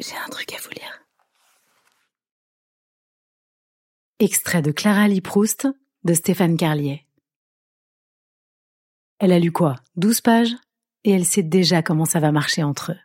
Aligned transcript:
J'ai 0.00 0.16
un 0.16 0.28
truc 0.28 0.52
à 0.52 0.60
vous 0.60 0.70
lire. 0.70 1.06
Extrait 4.18 4.60
de 4.60 4.72
Clara 4.72 5.06
Lee 5.06 5.20
Proust 5.20 5.68
de 6.02 6.14
Stéphane 6.14 6.56
Carlier. 6.56 7.06
Elle 9.20 9.32
a 9.32 9.38
lu 9.38 9.52
quoi? 9.52 9.76
Douze 9.94 10.20
pages? 10.20 10.54
Et 11.04 11.12
elle 11.12 11.24
sait 11.24 11.42
déjà 11.42 11.82
comment 11.82 12.06
ça 12.06 12.18
va 12.18 12.32
marcher 12.32 12.62
entre 12.64 12.92
eux. 12.92 12.98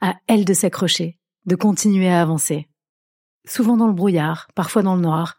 À 0.00 0.18
elle 0.28 0.44
de 0.44 0.54
s'accrocher, 0.54 1.18
de 1.44 1.56
continuer 1.56 2.08
à 2.08 2.22
avancer. 2.22 2.68
Souvent 3.44 3.76
dans 3.76 3.86
le 3.86 3.92
brouillard, 3.92 4.48
parfois 4.54 4.82
dans 4.82 4.94
le 4.94 5.02
noir, 5.02 5.36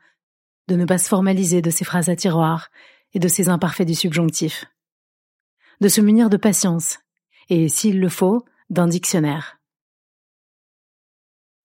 de 0.68 0.76
ne 0.76 0.86
pas 0.86 0.98
se 0.98 1.08
formaliser 1.08 1.62
de 1.62 1.70
ses 1.70 1.86
phrases 1.86 2.10
à 2.10 2.16
tiroir 2.16 2.70
et 3.14 3.20
de 3.20 3.28
ses 3.28 3.50
imparfaits 3.50 3.88
du 3.88 3.96
subjonctif. 3.96 4.66
De 5.80 5.88
se 5.88 6.02
munir 6.02 6.30
de 6.30 6.38
patience 6.38 7.00
et, 7.50 7.70
s'il 7.70 8.00
le 8.00 8.10
faut, 8.10 8.46
d'un 8.70 8.88
dictionnaire. 8.88 9.61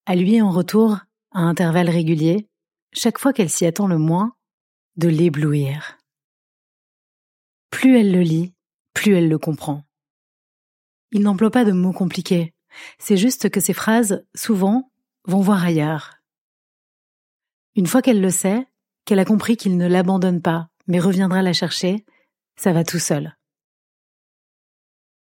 À 0.07 0.15
lui, 0.15 0.41
en 0.41 0.51
retour, 0.51 1.01
à 1.33 1.41
intervalles 1.41 1.91
réguliers, 1.91 2.49
chaque 2.93 3.19
fois 3.19 3.33
qu'elle 3.33 3.51
s'y 3.51 3.67
attend 3.67 3.89
le 3.89 3.99
moins, 3.99 4.37
de 4.97 5.09
l'éblouir. 5.09 5.99
Plus 7.71 7.99
elle 7.99 8.13
le 8.13 8.23
lit, 8.23 8.55
plus 8.95 9.17
elle 9.17 9.29
le 9.29 9.39
comprend. 9.39 9.83
Il 11.11 11.23
n'emploie 11.23 11.51
pas 11.51 11.65
de 11.65 11.73
mots 11.73 11.93
compliqués, 11.93 12.55
c'est 12.99 13.17
juste 13.17 13.51
que 13.51 13.61
ses 13.61 13.73
phrases, 13.73 14.25
souvent, 14.35 14.93
vont 15.25 15.41
voir 15.41 15.65
ailleurs. 15.65 16.15
Une 17.75 17.87
fois 17.87 18.01
qu'elle 18.01 18.21
le 18.21 18.31
sait, 18.31 18.65
qu'elle 19.05 19.19
a 19.19 19.25
compris 19.25 19.57
qu'il 19.57 19.77
ne 19.77 19.89
l'abandonne 19.89 20.41
pas, 20.41 20.69
mais 20.87 21.01
reviendra 21.01 21.43
la 21.43 21.53
chercher, 21.53 22.07
ça 22.57 22.73
va 22.73 22.85
tout 22.85 23.01
seul. 23.01 23.37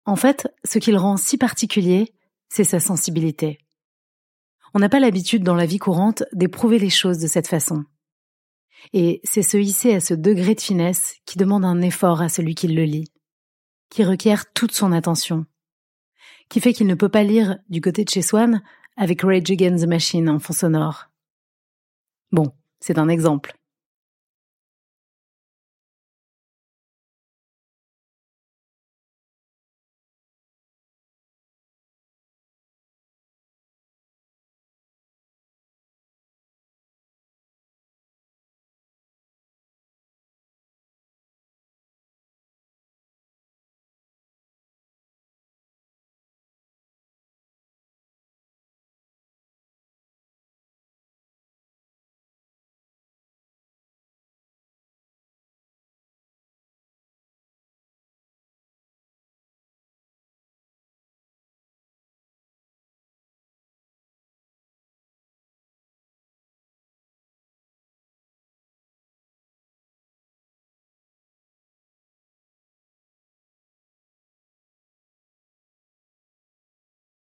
En 0.04 0.16
fait, 0.16 0.48
ce 0.64 0.78
qui 0.78 0.92
le 0.92 0.98
rend 0.98 1.16
si 1.16 1.36
particulier, 1.36 2.14
c'est 2.48 2.64
sa 2.64 2.80
sensibilité. 2.80 3.58
On 4.78 4.80
n'a 4.80 4.88
pas 4.88 5.00
l'habitude 5.00 5.42
dans 5.42 5.56
la 5.56 5.66
vie 5.66 5.78
courante 5.78 6.22
d'éprouver 6.32 6.78
les 6.78 6.88
choses 6.88 7.18
de 7.18 7.26
cette 7.26 7.48
façon. 7.48 7.82
Et 8.92 9.20
c'est 9.24 9.42
se 9.42 9.56
hisser 9.56 9.92
à 9.92 9.98
ce 9.98 10.14
degré 10.14 10.54
de 10.54 10.60
finesse 10.60 11.16
qui 11.26 11.36
demande 11.36 11.64
un 11.64 11.80
effort 11.80 12.22
à 12.22 12.28
celui 12.28 12.54
qui 12.54 12.68
le 12.68 12.84
lit, 12.84 13.10
qui 13.90 14.04
requiert 14.04 14.52
toute 14.52 14.70
son 14.70 14.92
attention, 14.92 15.46
qui 16.48 16.60
fait 16.60 16.72
qu'il 16.72 16.86
ne 16.86 16.94
peut 16.94 17.08
pas 17.08 17.24
lire 17.24 17.58
du 17.68 17.80
côté 17.80 18.04
de 18.04 18.08
chez 18.08 18.22
Swan 18.22 18.62
avec 18.96 19.22
Rage 19.22 19.50
Against 19.50 19.84
the 19.84 19.88
Machine 19.88 20.28
en 20.28 20.38
fond 20.38 20.52
sonore. 20.52 21.06
Bon, 22.30 22.52
c'est 22.78 22.98
un 22.98 23.08
exemple. 23.08 23.57